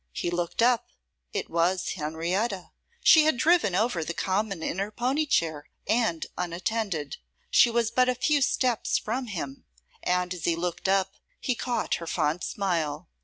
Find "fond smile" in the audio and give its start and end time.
12.07-13.09